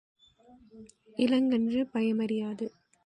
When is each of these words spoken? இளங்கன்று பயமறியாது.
இளங்கன்று 1.17 1.81
பயமறியாது. 1.93 2.67